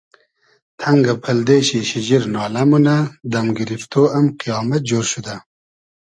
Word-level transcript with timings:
تئنگۂ 0.79 1.13
پئلدې 1.23 1.57
شی 1.67 1.79
شیجیر 1.89 2.23
نالۂ 2.33 2.63
مونۂ 2.69 2.97
دئم 3.31 3.47
گیریفتۉ 3.57 3.93
ام 4.17 4.25
قپامئد 4.39 4.81
جۉر 4.89 5.05
شودۂ 5.11 5.35